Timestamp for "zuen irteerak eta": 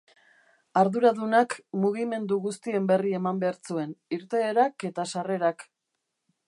3.69-5.09